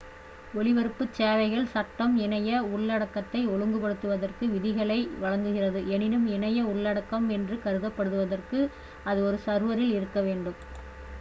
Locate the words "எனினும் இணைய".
5.95-6.63